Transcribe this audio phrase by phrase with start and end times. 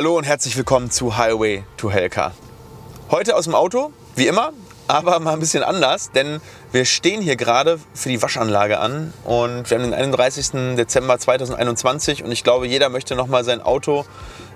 [0.00, 2.32] Hallo und herzlich willkommen zu Highway to Hellcar.
[3.10, 4.54] Heute aus dem Auto, wie immer,
[4.88, 6.40] aber mal ein bisschen anders, denn
[6.72, 10.76] wir stehen hier gerade für die Waschanlage an und wir haben den 31.
[10.78, 14.06] Dezember 2021 und ich glaube, jeder möchte noch mal sein Auto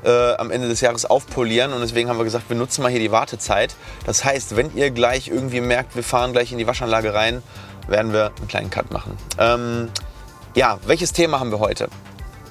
[0.02, 3.00] äh, am Ende des Jahres aufpolieren und deswegen haben wir gesagt, wir nutzen mal hier
[3.00, 3.76] die Wartezeit.
[4.06, 7.42] Das heißt, wenn ihr gleich irgendwie merkt, wir fahren gleich in die Waschanlage rein,
[7.86, 9.18] werden wir einen kleinen Cut machen.
[9.38, 9.90] Ähm,
[10.54, 11.90] ja, welches Thema haben wir heute?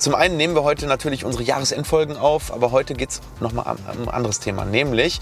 [0.04, 4.10] Zum einen nehmen wir heute natürlich unsere Jahresendfolgen auf, aber heute geht es nochmal um
[4.10, 5.22] ein anderes Thema, nämlich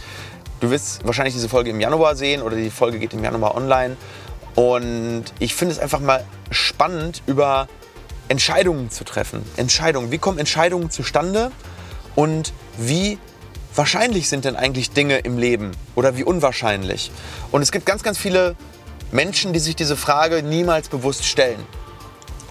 [0.60, 3.96] Du wirst wahrscheinlich diese Folge im Januar sehen oder die Folge geht im Januar online.
[4.56, 7.68] Und ich finde es einfach mal spannend, über
[8.28, 9.44] Entscheidungen zu treffen.
[9.56, 10.12] Entscheidungen.
[10.12, 11.52] Wie kommen Entscheidungen zustande?
[12.16, 13.20] Und wie
[13.76, 15.74] wahrscheinlich sind denn eigentlich Dinge im Leben?
[15.94, 17.12] Oder wie unwahrscheinlich?
[17.52, 18.56] Und es gibt ganz, ganz viele
[19.12, 21.68] Menschen, die sich diese Frage niemals bewusst stellen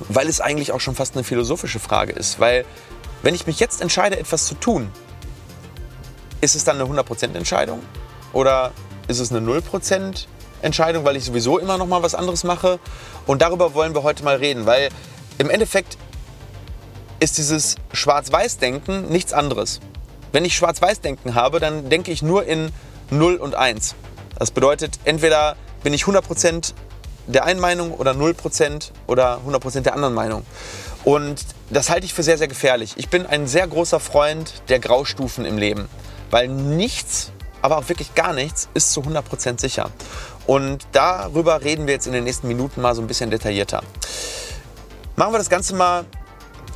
[0.08, 2.40] weil es eigentlich auch schon fast eine philosophische Frage ist.
[2.40, 2.64] Weil
[3.22, 4.90] wenn ich mich jetzt entscheide, etwas zu tun,
[6.40, 7.80] ist es dann eine 100% Entscheidung
[8.32, 8.72] oder
[9.08, 10.26] ist es eine 0%
[10.62, 12.78] Entscheidung, weil ich sowieso immer noch mal was anderes mache?
[13.26, 14.88] Und darüber wollen wir heute mal reden, weil
[15.38, 15.96] im Endeffekt
[17.18, 19.80] ist dieses Schwarz-Weiß-Denken nichts anderes.
[20.32, 22.72] Wenn ich Schwarz-Weiß-Denken habe, dann denke ich nur in
[23.10, 23.94] 0 und 1.
[24.38, 26.72] Das bedeutet, entweder bin ich 100%
[27.26, 30.44] der einen Meinung oder 0% oder 100% der anderen Meinung.
[31.04, 32.94] Und das halte ich für sehr, sehr gefährlich.
[32.96, 35.88] Ich bin ein sehr großer Freund der Graustufen im Leben,
[36.30, 39.90] weil nichts, aber auch wirklich gar nichts, ist zu 100% sicher.
[40.46, 43.82] Und darüber reden wir jetzt in den nächsten Minuten mal so ein bisschen detaillierter.
[45.16, 46.04] Machen wir das Ganze mal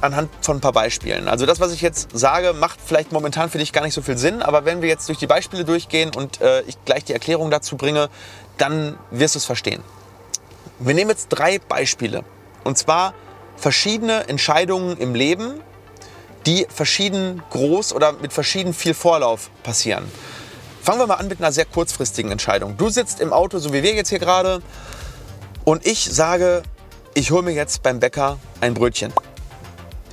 [0.01, 1.29] anhand von ein paar Beispielen.
[1.29, 4.19] Also das, was ich jetzt sage, macht vielleicht momentan für dich gar nicht so viel
[4.19, 7.51] Sinn, aber wenn wir jetzt durch die Beispiele durchgehen und äh, ich gleich die Erklärung
[7.51, 8.11] dazu bringe,
[8.59, 9.83] dann wirst du es verstehen.
[10.85, 12.25] Wir nehmen jetzt drei Beispiele.
[12.63, 13.15] Und zwar
[13.57, 15.61] verschiedene Entscheidungen im Leben,
[16.45, 20.05] die verschieden groß oder mit verschieden viel Vorlauf passieren.
[20.83, 22.77] Fangen wir mal an mit einer sehr kurzfristigen Entscheidung.
[22.77, 24.61] Du sitzt im Auto, so wie wir jetzt hier gerade,
[25.65, 26.63] und ich sage,
[27.15, 29.11] ich hole mir jetzt beim Bäcker ein Brötchen.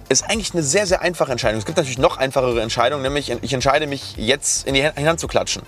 [0.07, 1.59] Ist eigentlich eine sehr, sehr einfache Entscheidung.
[1.59, 5.27] Es gibt natürlich noch einfachere Entscheidungen, nämlich ich entscheide mich jetzt in die Hand zu
[5.27, 5.63] klatschen.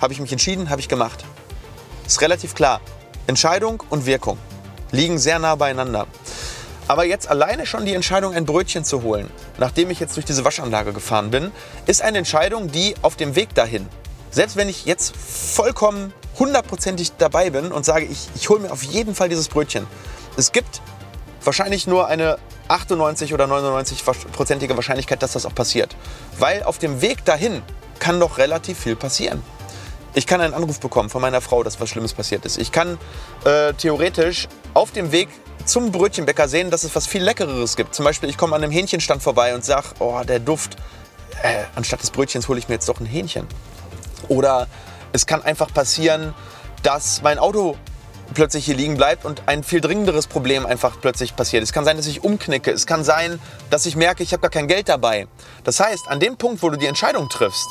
[0.00, 1.24] Habe ich mich entschieden, habe ich gemacht.
[2.04, 2.80] Ist relativ klar.
[3.26, 4.38] Entscheidung und Wirkung
[4.92, 6.06] liegen sehr nah beieinander.
[6.88, 10.44] Aber jetzt alleine schon die Entscheidung, ein Brötchen zu holen, nachdem ich jetzt durch diese
[10.44, 11.52] Waschanlage gefahren bin,
[11.86, 13.88] ist eine Entscheidung, die auf dem Weg dahin,
[14.30, 18.82] selbst wenn ich jetzt vollkommen hundertprozentig dabei bin und sage, ich, ich hole mir auf
[18.82, 19.86] jeden Fall dieses Brötchen.
[20.36, 20.80] Es gibt
[21.44, 22.38] wahrscheinlich nur eine
[22.68, 25.96] 98 oder 99-prozentige Wahrscheinlichkeit, dass das auch passiert.
[26.38, 27.62] Weil auf dem Weg dahin
[27.98, 29.42] kann doch relativ viel passieren.
[30.14, 32.58] Ich kann einen Anruf bekommen von meiner Frau, dass was Schlimmes passiert ist.
[32.58, 32.98] Ich kann
[33.44, 35.28] äh, theoretisch auf dem Weg
[35.64, 37.94] zum Brötchenbäcker sehen, dass es was viel Leckereres gibt.
[37.94, 40.76] Zum Beispiel, ich komme an einem Hähnchenstand vorbei und sage, oh, der Duft,
[41.42, 43.46] äh, anstatt des Brötchens hole ich mir jetzt doch ein Hähnchen.
[44.28, 44.66] Oder
[45.12, 46.34] es kann einfach passieren,
[46.82, 47.76] dass mein Auto
[48.34, 51.62] plötzlich hier liegen bleibt und ein viel dringenderes Problem einfach plötzlich passiert.
[51.62, 52.70] Es kann sein, dass ich umknicke.
[52.70, 55.26] Es kann sein, dass ich merke, ich habe gar kein Geld dabei.
[55.64, 57.68] Das heißt, an dem Punkt, wo du die Entscheidung triffst,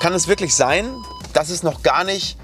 [0.00, 0.92] kann es wirklich sein,
[1.32, 2.36] dass es noch gar nicht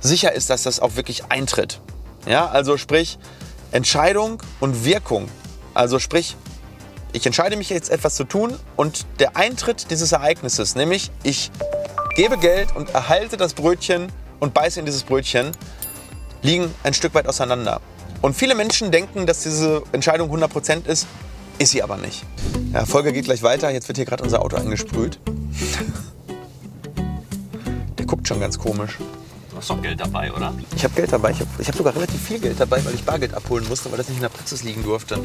[0.00, 1.80] sicher ist, dass das auch wirklich eintritt.
[2.26, 3.18] Ja, also sprich
[3.72, 5.28] Entscheidung und Wirkung.
[5.74, 6.36] Also sprich,
[7.12, 11.50] ich entscheide mich jetzt etwas zu tun und der Eintritt dieses Ereignisses, nämlich ich
[12.16, 14.08] gebe Geld und erhalte das Brötchen
[14.40, 15.52] und beiße in dieses Brötchen,
[16.42, 17.80] liegen ein Stück weit auseinander.
[18.22, 21.06] Und viele Menschen denken, dass diese Entscheidung 100% ist,
[21.58, 22.24] ist sie aber nicht.
[22.72, 23.70] Ja, Folge geht gleich weiter.
[23.70, 25.18] Jetzt wird hier gerade unser Auto angesprüht
[28.24, 28.96] guckt schon ganz komisch.
[29.50, 30.54] Du hast doch Geld dabei, oder?
[30.74, 31.32] Ich habe Geld dabei.
[31.32, 34.08] Ich habe hab sogar relativ viel Geld dabei, weil ich Bargeld abholen musste, weil das
[34.08, 35.18] nicht in der Praxis liegen durfte.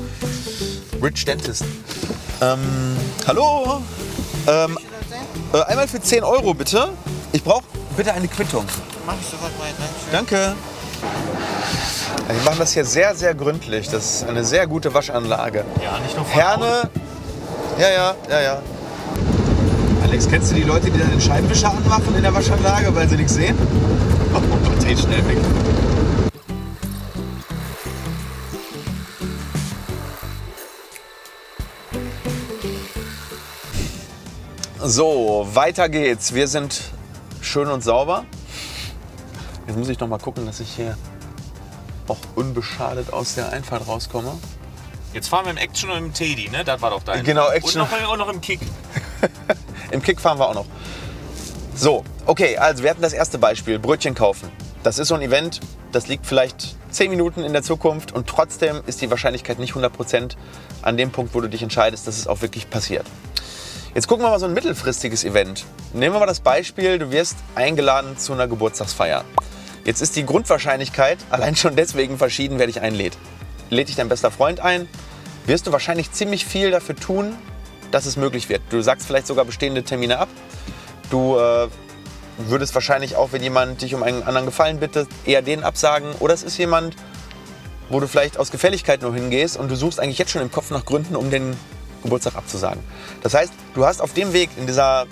[1.01, 1.63] Rich Dentist.
[2.41, 3.81] Ähm, hallo?
[4.47, 4.77] Ähm,
[5.53, 6.89] äh, einmal für 10 Euro bitte.
[7.31, 7.63] Ich brauche
[7.95, 8.65] bitte eine Quittung.
[9.05, 9.67] Mach ich sofort mal.
[10.11, 10.55] Danke.
[12.27, 13.87] Wir machen das hier sehr, sehr gründlich.
[13.87, 15.63] Das ist eine sehr gute Waschanlage.
[15.81, 16.89] Ja, nicht nur von Herne.
[17.79, 18.61] Ja, ja, ja, ja.
[20.03, 23.17] Alex, kennst du die Leute, die dann den Scheibenwischer anmachen in der Waschanlage, weil sie
[23.17, 23.57] nichts sehen?
[24.31, 25.37] Oh Gott, hey, schnell weg.
[34.81, 36.33] So, weiter geht's.
[36.35, 36.81] Wir sind
[37.41, 38.25] schön und sauber.
[39.65, 40.95] Jetzt muss ich noch mal gucken, dass ich hier
[42.07, 44.33] auch unbeschadet aus der Einfahrt rauskomme.
[45.13, 46.63] Jetzt fahren wir im Action und im Teddy, ne?
[46.63, 47.23] Das war doch dein.
[47.23, 47.81] Genau, Action.
[47.81, 48.59] Und noch, und noch im Kick.
[49.91, 50.65] Im Kick fahren wir auch noch.
[51.75, 54.51] So, okay, also wir hatten das erste Beispiel, Brötchen kaufen.
[54.83, 55.59] Das ist so ein Event,
[55.91, 60.35] das liegt vielleicht 10 Minuten in der Zukunft und trotzdem ist die Wahrscheinlichkeit nicht 100%
[60.81, 63.05] an dem Punkt, wo du dich entscheidest, dass es auch wirklich passiert.
[63.95, 65.65] Jetzt gucken wir mal so ein mittelfristiges Event.
[65.93, 69.25] Nehmen wir mal das Beispiel, du wirst eingeladen zu einer Geburtstagsfeier.
[69.83, 73.17] Jetzt ist die Grundwahrscheinlichkeit allein schon deswegen verschieden, wer dich einlädt.
[73.69, 74.87] Lädt dich dein bester Freund ein,
[75.45, 77.35] wirst du wahrscheinlich ziemlich viel dafür tun,
[77.91, 78.61] dass es möglich wird.
[78.69, 80.29] Du sagst vielleicht sogar bestehende Termine ab.
[81.09, 81.67] Du äh,
[82.37, 86.13] würdest wahrscheinlich auch, wenn jemand dich um einen anderen Gefallen bittet, eher den absagen.
[86.19, 86.95] Oder es ist jemand,
[87.89, 90.71] wo du vielleicht aus Gefälligkeit nur hingehst und du suchst eigentlich jetzt schon im Kopf
[90.71, 91.57] nach Gründen, um den
[92.03, 92.81] Geburtstag abzusagen.
[93.23, 95.05] Das heißt, du hast auf dem Weg in, dieser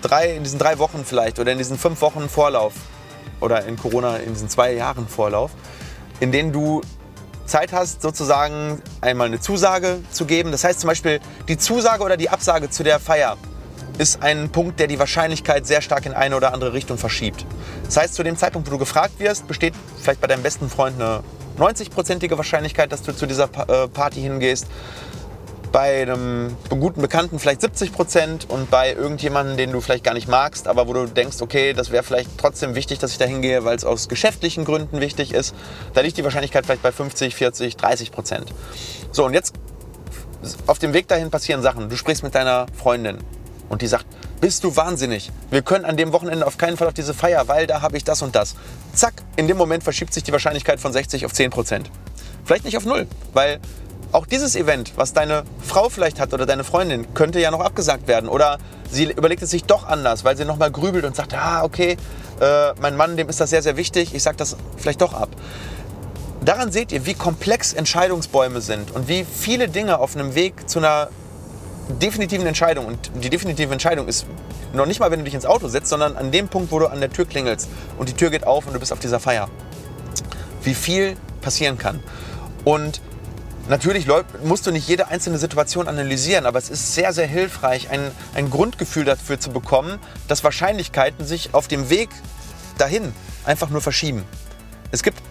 [0.00, 2.72] drei, in diesen drei Wochen vielleicht oder in diesen fünf Wochen Vorlauf
[3.40, 5.52] oder in Corona in diesen zwei Jahren Vorlauf,
[6.20, 6.80] in denen du
[7.46, 10.52] Zeit hast, sozusagen einmal eine Zusage zu geben.
[10.52, 13.36] Das heißt zum Beispiel, die Zusage oder die Absage zu der Feier
[13.98, 17.44] ist ein Punkt, der die Wahrscheinlichkeit sehr stark in eine oder andere Richtung verschiebt.
[17.84, 21.00] Das heißt, zu dem Zeitpunkt, wo du gefragt wirst, besteht vielleicht bei deinem besten Freund
[21.00, 21.22] eine
[21.58, 24.66] 90-prozentige Wahrscheinlichkeit, dass du zu dieser äh, Party hingehst
[25.72, 30.28] bei einem guten Bekannten vielleicht 70 Prozent und bei irgendjemandem, den du vielleicht gar nicht
[30.28, 33.64] magst, aber wo du denkst, okay, das wäre vielleicht trotzdem wichtig, dass ich da hingehe,
[33.64, 35.54] weil es aus geschäftlichen Gründen wichtig ist,
[35.94, 38.52] da liegt die Wahrscheinlichkeit vielleicht bei 50, 40, 30 Prozent.
[39.10, 39.54] So, und jetzt
[40.66, 41.88] auf dem Weg dahin passieren Sachen.
[41.88, 43.18] Du sprichst mit deiner Freundin
[43.70, 44.06] und die sagt,
[44.42, 45.30] bist du wahnsinnig?
[45.50, 48.04] Wir können an dem Wochenende auf keinen Fall auf diese Feier, weil da habe ich
[48.04, 48.56] das und das.
[48.92, 51.90] Zack, in dem Moment verschiebt sich die Wahrscheinlichkeit von 60 auf 10 Prozent.
[52.44, 53.60] Vielleicht nicht auf null, weil
[54.12, 58.06] auch dieses Event, was deine Frau vielleicht hat oder deine Freundin, könnte ja noch abgesagt
[58.06, 58.28] werden.
[58.28, 58.58] Oder
[58.90, 61.96] sie überlegt es sich doch anders, weil sie nochmal grübelt und sagt, ah, okay,
[62.40, 65.30] äh, mein Mann, dem ist das sehr, sehr wichtig, ich sage das vielleicht doch ab.
[66.44, 70.80] Daran seht ihr, wie komplex Entscheidungsbäume sind und wie viele Dinge auf einem Weg zu
[70.80, 71.08] einer
[72.00, 72.86] definitiven Entscheidung.
[72.86, 74.26] Und die definitive Entscheidung ist
[74.72, 76.86] noch nicht mal, wenn du dich ins Auto setzt, sondern an dem Punkt, wo du
[76.86, 77.68] an der Tür klingelst
[77.98, 79.48] und die Tür geht auf und du bist auf dieser Feier.
[80.62, 82.02] Wie viel passieren kann.
[82.64, 83.00] Und
[83.68, 84.08] Natürlich
[84.42, 88.50] musst du nicht jede einzelne Situation analysieren, aber es ist sehr, sehr hilfreich, ein, ein
[88.50, 92.08] Grundgefühl dafür zu bekommen, dass Wahrscheinlichkeiten sich auf dem Weg
[92.78, 93.14] dahin
[93.44, 94.24] einfach nur verschieben.
[94.90, 95.22] Es gibt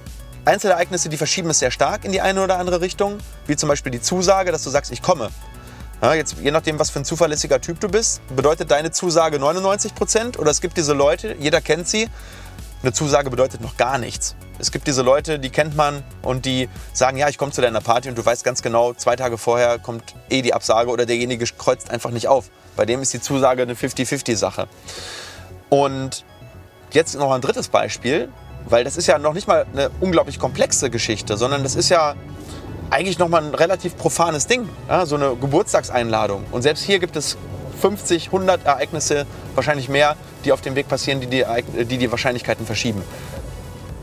[0.45, 3.17] Einzelereignisse, die verschieben es sehr stark in die eine oder andere Richtung,
[3.47, 5.29] wie zum Beispiel die Zusage, dass du sagst, ich komme.
[6.01, 9.93] Ja, jetzt, je nachdem, was für ein zuverlässiger Typ du bist, bedeutet deine Zusage 99
[9.93, 12.09] Prozent oder es gibt diese Leute, jeder kennt sie,
[12.81, 14.35] eine Zusage bedeutet noch gar nichts.
[14.61, 17.81] Es gibt diese Leute, die kennt man und die sagen, ja, ich komme zu deiner
[17.81, 21.45] Party und du weißt ganz genau, zwei Tage vorher kommt eh die Absage oder derjenige
[21.57, 22.51] kreuzt einfach nicht auf.
[22.75, 24.67] Bei dem ist die Zusage eine 50-50-Sache.
[25.69, 26.25] Und
[26.91, 28.29] jetzt noch ein drittes Beispiel,
[28.65, 32.13] weil das ist ja noch nicht mal eine unglaublich komplexe Geschichte, sondern das ist ja
[32.91, 36.45] eigentlich noch mal ein relativ profanes Ding, ja, so eine Geburtstagseinladung.
[36.51, 37.35] Und selbst hier gibt es
[37.81, 39.25] 50, 100 Ereignisse,
[39.55, 40.15] wahrscheinlich mehr,
[40.45, 41.43] die auf dem Weg passieren, die die,
[41.85, 43.01] die, die Wahrscheinlichkeiten verschieben.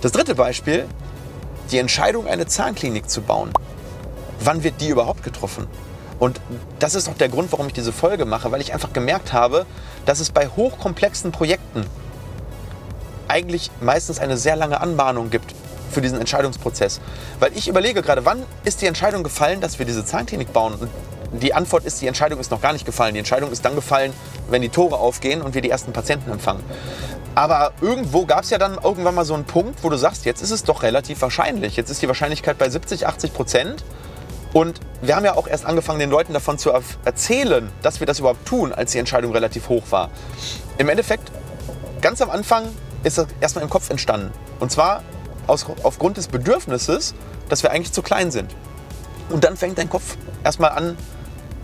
[0.00, 0.86] Das dritte Beispiel,
[1.72, 3.50] die Entscheidung, eine Zahnklinik zu bauen.
[4.40, 5.66] Wann wird die überhaupt getroffen?
[6.20, 6.40] Und
[6.78, 9.66] das ist auch der Grund, warum ich diese Folge mache, weil ich einfach gemerkt habe,
[10.06, 11.84] dass es bei hochkomplexen Projekten
[13.26, 15.54] eigentlich meistens eine sehr lange Anmahnung gibt
[15.90, 17.00] für diesen Entscheidungsprozess.
[17.40, 20.74] Weil ich überlege gerade, wann ist die Entscheidung gefallen, dass wir diese Zahnklinik bauen?
[20.74, 20.90] Und
[21.42, 23.14] die Antwort ist, die Entscheidung ist noch gar nicht gefallen.
[23.14, 24.12] Die Entscheidung ist dann gefallen,
[24.48, 26.62] wenn die Tore aufgehen und wir die ersten Patienten empfangen.
[27.38, 30.42] Aber irgendwo gab es ja dann irgendwann mal so einen Punkt, wo du sagst, jetzt
[30.42, 31.76] ist es doch relativ wahrscheinlich.
[31.76, 33.84] Jetzt ist die Wahrscheinlichkeit bei 70, 80 Prozent.
[34.52, 36.72] Und wir haben ja auch erst angefangen, den Leuten davon zu
[37.04, 40.10] erzählen, dass wir das überhaupt tun, als die Entscheidung relativ hoch war.
[40.78, 41.30] Im Endeffekt,
[42.00, 42.64] ganz am Anfang
[43.04, 44.32] ist das erstmal im Kopf entstanden.
[44.58, 45.04] Und zwar
[45.46, 47.14] aus, aufgrund des Bedürfnisses,
[47.48, 48.52] dass wir eigentlich zu klein sind.
[49.28, 50.98] Und dann fängt dein Kopf erstmal an,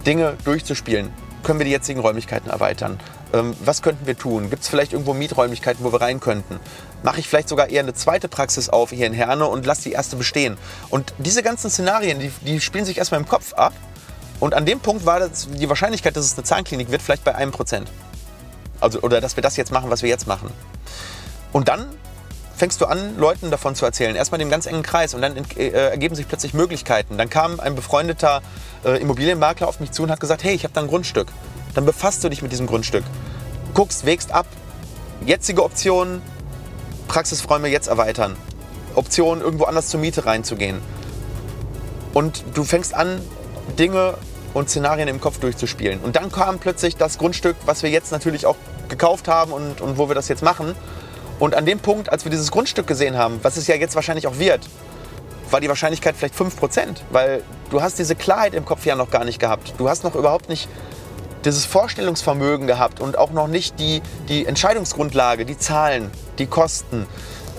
[0.06, 1.12] Dinge durchzuspielen.
[1.42, 3.00] Können wir die jetzigen Räumlichkeiten erweitern?
[3.34, 4.48] Ähm, was könnten wir tun?
[4.48, 6.60] Gibt es vielleicht irgendwo Mieträumlichkeiten, wo wir rein könnten?
[7.02, 9.92] Mache ich vielleicht sogar eher eine zweite Praxis auf hier in Herne und lasse die
[9.92, 10.56] erste bestehen?
[10.88, 13.72] Und diese ganzen Szenarien, die, die spielen sich erstmal im Kopf ab.
[14.38, 17.34] Und an dem Punkt war das, die Wahrscheinlichkeit, dass es eine Zahnklinik wird, vielleicht bei
[17.34, 17.90] einem Prozent.
[18.80, 20.50] Also, oder dass wir das jetzt machen, was wir jetzt machen.
[21.52, 21.86] Und dann
[22.56, 24.14] fängst du an, Leuten davon zu erzählen.
[24.14, 27.18] Erstmal dem ganz engen Kreis und dann äh, ergeben sich plötzlich Möglichkeiten.
[27.18, 28.42] Dann kam ein befreundeter
[28.84, 31.28] äh, Immobilienmakler auf mich zu und hat gesagt, hey, ich habe da ein Grundstück.
[31.74, 33.04] Dann befasst du dich mit diesem Grundstück.
[33.74, 34.46] Guckst, wägst ab.
[35.26, 36.22] Jetzige Optionen,
[37.08, 38.36] Praxisräume jetzt erweitern.
[38.94, 40.80] Optionen, irgendwo anders zur Miete reinzugehen.
[42.12, 43.20] Und du fängst an,
[43.76, 44.14] Dinge
[44.54, 45.98] und Szenarien im Kopf durchzuspielen.
[46.00, 48.56] Und dann kam plötzlich das Grundstück, was wir jetzt natürlich auch
[48.88, 50.76] gekauft haben und, und wo wir das jetzt machen.
[51.40, 54.28] Und an dem Punkt, als wir dieses Grundstück gesehen haben, was es ja jetzt wahrscheinlich
[54.28, 54.68] auch wird,
[55.50, 59.24] war die Wahrscheinlichkeit vielleicht 5%, weil du hast diese Klarheit im Kopf ja noch gar
[59.24, 59.74] nicht gehabt.
[59.78, 60.68] Du hast noch überhaupt nicht
[61.44, 67.06] dieses Vorstellungsvermögen gehabt und auch noch nicht die, die Entscheidungsgrundlage, die Zahlen, die Kosten,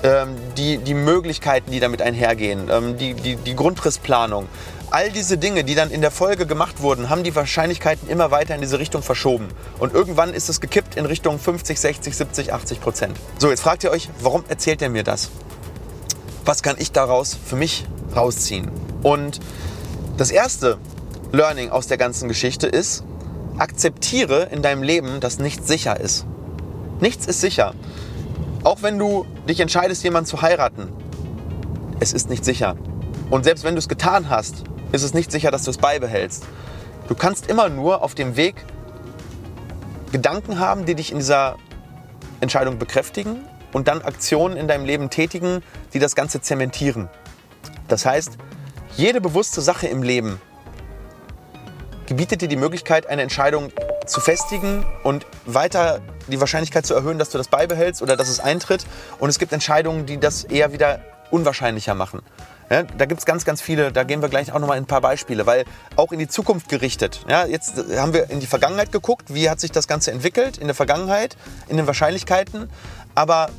[0.03, 4.47] ähm, die, die Möglichkeiten, die damit einhergehen, ähm, die, die, die Grundrissplanung.
[4.91, 8.55] all diese Dinge, die dann in der Folge gemacht wurden, haben die Wahrscheinlichkeiten immer weiter
[8.55, 9.47] in diese Richtung verschoben.
[9.79, 13.17] Und irgendwann ist es gekippt in Richtung 50, 60, 70, 80 Prozent.
[13.37, 15.31] So, jetzt fragt ihr euch, warum erzählt er mir das?
[16.45, 18.69] Was kann ich daraus für mich rausziehen?
[19.01, 19.39] Und
[20.17, 20.77] das erste
[21.31, 23.03] Learning aus der ganzen Geschichte ist,
[23.57, 26.25] akzeptiere in deinem Leben, dass nichts sicher ist.
[26.99, 27.73] Nichts ist sicher.
[28.63, 30.89] Auch wenn du dich entscheidest, jemanden zu heiraten,
[31.99, 32.75] es ist nicht sicher.
[33.29, 36.43] Und selbst wenn du es getan hast, ist es nicht sicher, dass du es beibehältst.
[37.07, 38.55] Du kannst immer nur auf dem Weg
[40.11, 41.57] Gedanken haben, die dich in dieser
[42.41, 43.39] Entscheidung bekräftigen
[43.73, 45.61] und dann Aktionen in deinem Leben tätigen,
[45.93, 47.09] die das Ganze zementieren.
[47.87, 48.37] Das heißt,
[48.95, 50.39] jede bewusste Sache im Leben
[52.07, 53.71] gebietet dir die Möglichkeit, eine Entscheidung
[54.05, 58.39] zu festigen und weiter die Wahrscheinlichkeit zu erhöhen, dass du das beibehältst oder dass es
[58.39, 58.85] eintritt.
[59.19, 62.21] Und es gibt Entscheidungen, die das eher wieder unwahrscheinlicher machen.
[62.69, 64.87] Ja, da gibt es ganz, ganz viele, da gehen wir gleich auch nochmal in ein
[64.87, 67.23] paar Beispiele, weil auch in die Zukunft gerichtet.
[67.29, 70.65] Ja, jetzt haben wir in die Vergangenheit geguckt, wie hat sich das Ganze entwickelt in
[70.65, 72.69] der Vergangenheit, in den Wahrscheinlichkeiten,
[73.13, 73.49] aber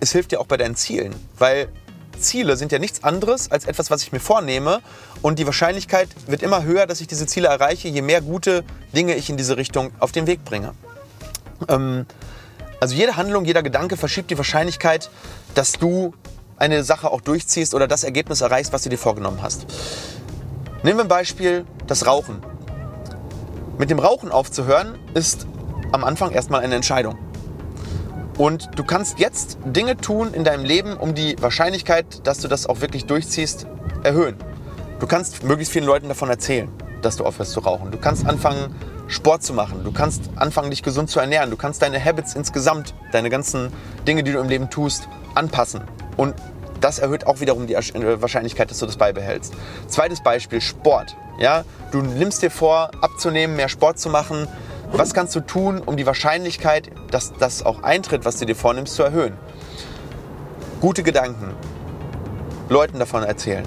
[0.00, 1.68] es hilft dir auch bei deinen Zielen, weil
[2.18, 4.80] Ziele sind ja nichts anderes als etwas, was ich mir vornehme
[5.22, 9.14] und die Wahrscheinlichkeit wird immer höher, dass ich diese Ziele erreiche, je mehr gute Dinge
[9.14, 10.72] ich in diese Richtung auf den Weg bringe.
[11.68, 12.06] Ähm,
[12.80, 15.10] also jede Handlung, jeder Gedanke verschiebt die Wahrscheinlichkeit,
[15.54, 16.14] dass du
[16.56, 19.66] eine Sache auch durchziehst oder das Ergebnis erreichst, was du dir vorgenommen hast.
[20.82, 22.40] Nehmen wir ein Beispiel, das Rauchen.
[23.78, 25.46] Mit dem Rauchen aufzuhören ist
[25.92, 27.16] am Anfang erstmal eine Entscheidung.
[28.38, 32.66] Und du kannst jetzt Dinge tun in deinem Leben, um die Wahrscheinlichkeit, dass du das
[32.66, 33.66] auch wirklich durchziehst,
[34.04, 34.36] erhöhen.
[35.00, 36.68] Du kannst möglichst vielen Leuten davon erzählen,
[37.02, 37.90] dass du aufhörst zu rauchen.
[37.90, 38.74] Du kannst anfangen,
[39.08, 39.82] Sport zu machen.
[39.82, 41.50] Du kannst anfangen, dich gesund zu ernähren.
[41.50, 43.72] Du kannst deine Habits insgesamt, deine ganzen
[44.06, 45.80] Dinge, die du im Leben tust, anpassen.
[46.16, 46.34] Und
[46.80, 49.52] das erhöht auch wiederum die äh, Wahrscheinlichkeit, dass du das beibehältst.
[49.88, 51.16] Zweites Beispiel, Sport.
[51.40, 51.64] Ja?
[51.90, 54.46] Du nimmst dir vor, abzunehmen, mehr Sport zu machen.
[54.90, 58.94] Was kannst du tun, um die Wahrscheinlichkeit, dass das auch eintritt, was du dir vornimmst,
[58.94, 59.34] zu erhöhen?
[60.80, 61.54] Gute Gedanken.
[62.68, 63.64] Leuten davon erzählen.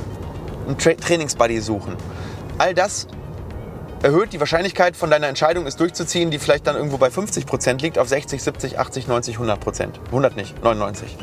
[0.68, 1.96] Ein Tra Trainingsbuddy suchen.
[2.58, 3.08] All das
[4.02, 7.98] erhöht die Wahrscheinlichkeit von deiner Entscheidung, es durchzuziehen, die vielleicht dann irgendwo bei 50% liegt,
[7.98, 9.90] auf 60, 70, 80, 90, 100%.
[10.08, 11.18] 100 nicht, 99.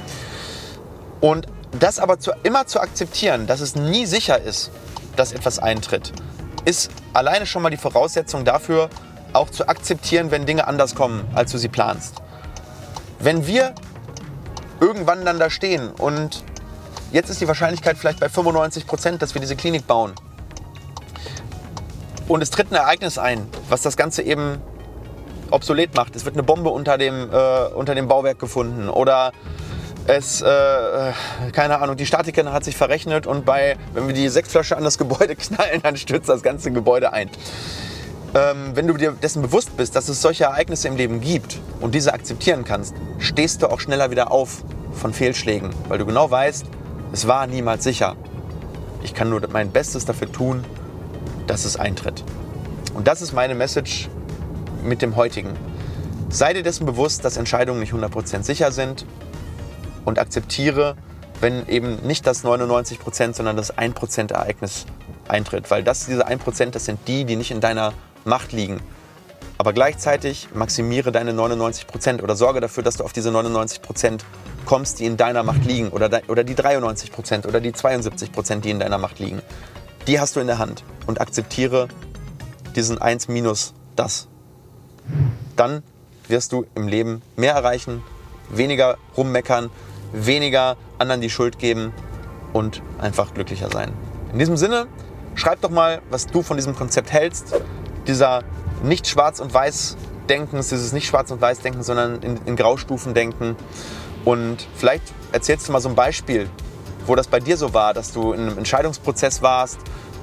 [1.21, 1.47] Und
[1.79, 4.71] das aber zu, immer zu akzeptieren, dass es nie sicher ist,
[5.17, 6.13] dass etwas eintritt,
[6.65, 8.89] ist alleine schon mal die Voraussetzung dafür,
[9.33, 12.17] auch zu akzeptieren, wenn Dinge anders kommen, als du sie planst.
[13.19, 13.75] Wenn wir
[14.81, 16.45] irgendwann dann da stehen und
[17.13, 20.13] jetzt ist die Wahrscheinlichkeit vielleicht bei 95 Prozent, dass wir diese Klinik bauen.
[22.29, 24.59] Und es tritt ein Ereignis ein, was das Ganze eben
[25.51, 26.15] obsolet macht.
[26.15, 29.33] Es wird eine Bombe unter dem, äh, unter dem Bauwerk gefunden oder
[30.07, 31.13] es, äh,
[31.53, 34.99] keine Ahnung, die Statikerin hat sich verrechnet und bei, wenn wir die Sektflasche an das
[34.99, 37.31] Gebäude knallen, dann stürzt das ganze Gebäude ein.
[38.35, 41.95] Ähm, wenn du dir dessen bewusst bist, dass es solche Ereignisse im Leben gibt und
[41.95, 46.67] diese akzeptieren kannst, stehst du auch schneller wieder auf von Fehlschlägen, weil du genau weißt,
[47.13, 48.17] es war niemals sicher.
[49.03, 50.65] Ich kann nur mein Bestes dafür tun,
[51.47, 52.23] dass es eintritt.
[52.95, 54.09] Und das ist meine Message
[54.83, 55.55] mit dem heutigen.
[56.29, 59.07] Sei dir dessen bewusst, dass Entscheidungen nicht 100% sicher sind
[60.05, 60.97] und akzeptiere,
[61.41, 64.85] wenn eben nicht das 99% sondern das 1% Ereignis
[65.29, 65.71] eintritt.
[65.71, 67.93] Weil das, diese 1% das sind die, die nicht in deiner
[68.25, 68.81] Macht liegen.
[69.59, 74.21] Aber gleichzeitig maximiere deine 99% oder sorge dafür, dass du auf diese 99%
[74.65, 75.89] kommst, die in deiner Macht liegen.
[75.89, 79.43] Oder, oder die 93% oder die 72% die in deiner Macht liegen.
[80.07, 80.85] Die hast du in der Hand.
[81.07, 81.89] Und akzeptiere
[82.77, 84.29] diesen 1 minus das.
[85.57, 85.83] Dann
[86.29, 88.03] wirst du im Leben mehr erreichen,
[88.51, 89.71] weniger rummeckern,
[90.13, 91.93] weniger anderen die Schuld geben
[92.53, 93.93] und einfach glücklicher sein.
[94.33, 94.87] In diesem Sinne,
[95.35, 97.55] schreib doch mal, was du von diesem Konzept hältst,
[98.09, 98.43] dieser
[98.83, 99.97] nicht schwarz und weiß
[100.29, 103.57] Denkens, dieses nicht schwarz und weiß Denken, sondern in, in Graustufen denken.
[104.25, 106.49] Und vielleicht erzählst du mal so ein Beispiel,
[107.07, 109.79] wo das bei dir so war, dass du in einem Entscheidungsprozess warst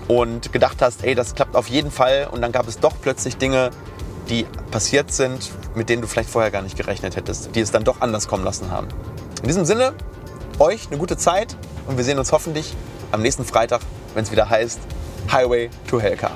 [0.08, 3.38] und gedacht hast, ey, das klappt auf jeden Fall und dann gab es doch plötzlich
[3.38, 3.72] Dinge,
[4.30, 7.84] die passiert sind, mit denen du vielleicht vorher gar nicht gerechnet hättest, die es dann
[7.84, 8.88] doch anders kommen lassen haben.
[9.42, 9.94] In diesem Sinne,
[10.60, 11.56] euch eine gute Zeit
[11.88, 12.76] und wir sehen uns hoffentlich
[13.12, 13.82] am nächsten Freitag,
[14.14, 14.80] wenn es wieder heißt
[15.32, 16.32] Highway to Hellcar.